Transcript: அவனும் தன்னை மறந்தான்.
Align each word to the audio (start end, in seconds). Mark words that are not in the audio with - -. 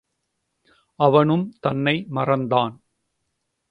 அவனும் 0.99 1.45
தன்னை 1.59 1.95
மறந்தான். 2.09 2.75